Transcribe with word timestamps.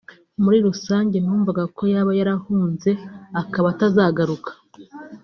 muri 0.43 0.57
rusange 0.67 1.17
numvaga 1.21 1.63
ko 1.75 1.83
yaba 1.93 2.11
yarahunze 2.19 2.91
akaba 3.41 3.69
azagaruka 3.87 4.51